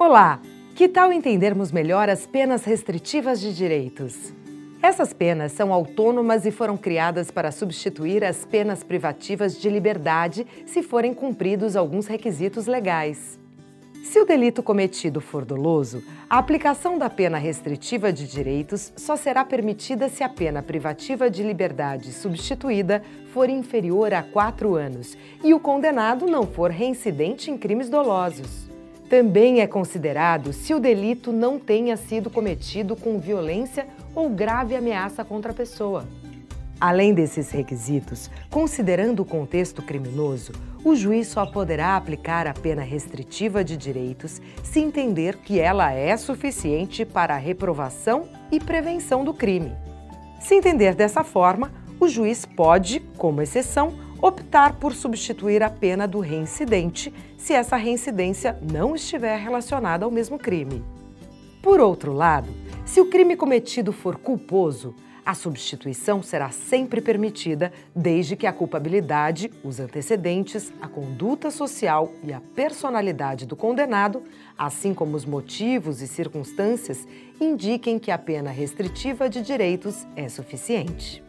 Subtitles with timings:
[0.00, 0.40] Olá!
[0.76, 4.32] Que tal entendermos melhor as penas restritivas de direitos?
[4.80, 10.84] Essas penas são autônomas e foram criadas para substituir as penas privativas de liberdade se
[10.84, 13.40] forem cumpridos alguns requisitos legais.
[14.04, 19.44] Se o delito cometido for doloso, a aplicação da pena restritiva de direitos só será
[19.44, 23.02] permitida se a pena privativa de liberdade substituída
[23.32, 28.67] for inferior a quatro anos e o condenado não for reincidente em crimes dolosos.
[29.08, 35.24] Também é considerado se o delito não tenha sido cometido com violência ou grave ameaça
[35.24, 36.06] contra a pessoa.
[36.78, 40.52] Além desses requisitos, considerando o contexto criminoso,
[40.84, 46.16] o juiz só poderá aplicar a pena restritiva de direitos se entender que ela é
[46.16, 49.72] suficiente para a reprovação e prevenção do crime.
[50.38, 56.20] Se entender dessa forma, o juiz pode, como exceção, optar por substituir a pena do
[56.20, 60.84] reincidente se essa reincidência não estiver relacionada ao mesmo crime.
[61.62, 62.48] Por outro lado,
[62.84, 64.94] se o crime cometido for culposo,
[65.28, 72.32] a substituição será sempre permitida desde que a culpabilidade, os antecedentes, a conduta social e
[72.32, 74.22] a personalidade do condenado,
[74.56, 77.06] assim como os motivos e circunstâncias,
[77.38, 81.27] indiquem que a pena restritiva de direitos é suficiente.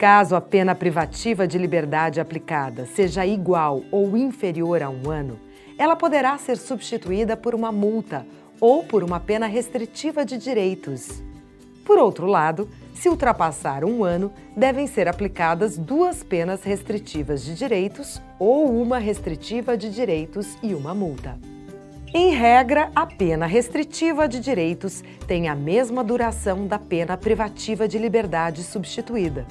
[0.00, 5.38] Caso a pena privativa de liberdade aplicada seja igual ou inferior a um ano,
[5.76, 8.26] ela poderá ser substituída por uma multa
[8.58, 11.22] ou por uma pena restritiva de direitos.
[11.84, 18.22] Por outro lado, se ultrapassar um ano, devem ser aplicadas duas penas restritivas de direitos
[18.38, 21.38] ou uma restritiva de direitos e uma multa.
[22.14, 27.98] Em regra, a pena restritiva de direitos tem a mesma duração da pena privativa de
[27.98, 29.46] liberdade substituída.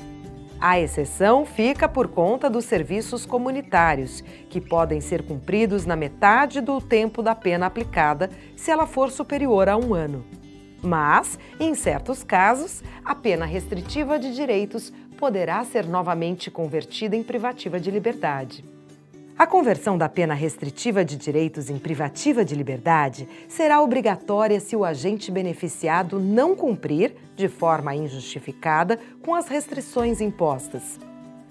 [0.61, 6.81] A exceção fica por conta dos serviços comunitários, que podem ser cumpridos na metade do
[6.81, 10.25] tempo da pena aplicada se ela for superior a um ano.
[10.81, 17.79] Mas, em certos casos, a pena restritiva de direitos poderá ser novamente convertida em privativa
[17.79, 18.63] de liberdade.
[19.39, 24.83] A conversão da pena restritiva de direitos em privativa de liberdade será obrigatória se o
[24.83, 30.99] agente beneficiado não cumprir, de forma injustificada, com as restrições impostas.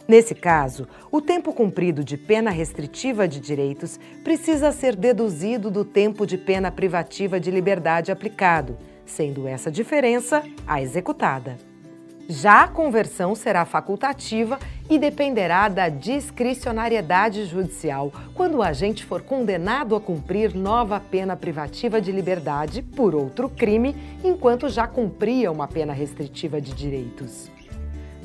[0.06, 6.26] Nesse caso, o tempo cumprido de pena restritiva de direitos precisa ser deduzido do tempo
[6.26, 11.56] de pena privativa de liberdade aplicado, sendo essa diferença a executada.
[12.30, 14.58] Já a conversão será facultativa
[14.90, 22.00] e dependerá da discricionariedade judicial quando o agente for condenado a cumprir nova pena privativa
[22.00, 23.94] de liberdade por outro crime,
[24.24, 27.50] enquanto já cumpria uma pena restritiva de direitos.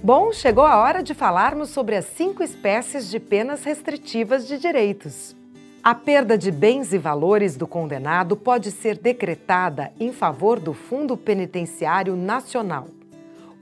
[0.03, 5.35] Bom, chegou a hora de falarmos sobre as cinco espécies de penas restritivas de direitos.
[5.81, 11.18] A perda de bens e valores do condenado pode ser decretada em favor do Fundo
[11.18, 12.88] Penitenciário Nacional.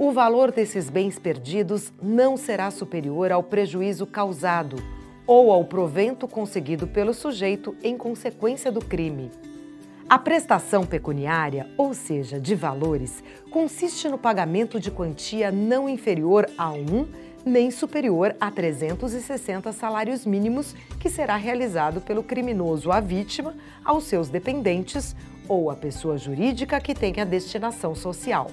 [0.03, 4.77] O valor desses bens perdidos não será superior ao prejuízo causado
[5.27, 9.29] ou ao provento conseguido pelo sujeito em consequência do crime.
[10.09, 16.71] A prestação pecuniária, ou seja, de valores, consiste no pagamento de quantia não inferior a
[16.71, 17.07] um
[17.45, 23.53] nem superior a 360 salários mínimos, que será realizado pelo criminoso à vítima,
[23.85, 25.15] aos seus dependentes
[25.47, 28.47] ou à pessoa jurídica que tenha destinação social.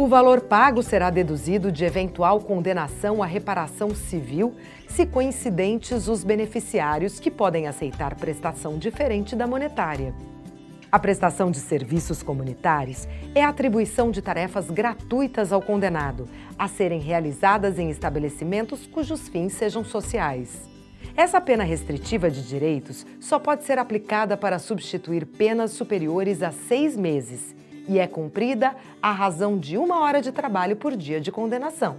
[0.00, 4.54] O valor pago será deduzido de eventual condenação à reparação civil,
[4.88, 10.14] se coincidentes os beneficiários que podem aceitar prestação diferente da monetária.
[10.90, 16.26] A prestação de serviços comunitários é a atribuição de tarefas gratuitas ao condenado,
[16.58, 20.62] a serem realizadas em estabelecimentos cujos fins sejam sociais.
[21.14, 26.96] Essa pena restritiva de direitos só pode ser aplicada para substituir penas superiores a seis
[26.96, 27.59] meses
[27.90, 31.96] e é cumprida à razão de uma hora de trabalho por dia de condenação.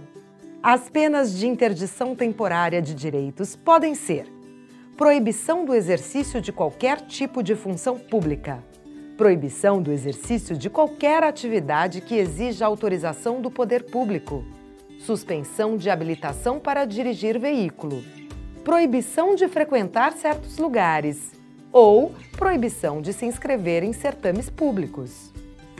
[0.62, 4.26] As penas de interdição temporária de direitos podem ser
[4.96, 8.64] proibição do exercício de qualquer tipo de função pública,
[9.18, 14.46] proibição do exercício de qualquer atividade que exija autorização do poder público,
[14.98, 18.02] suspensão de habilitação para dirigir veículo,
[18.64, 21.32] proibição de frequentar certos lugares
[21.70, 25.32] ou proibição de se inscrever em certames públicos.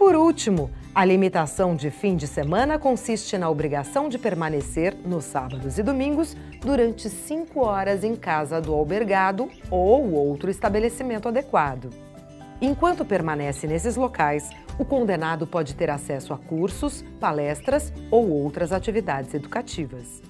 [0.03, 5.79] Por último, a limitação de fim de semana consiste na obrigação de permanecer nos sábados
[5.79, 11.91] e domingos durante cinco horas em casa do albergado ou outro estabelecimento adequado.
[12.61, 19.33] Enquanto permanece nesses locais, o condenado pode ter acesso a cursos, palestras ou outras atividades
[19.35, 20.21] educativas.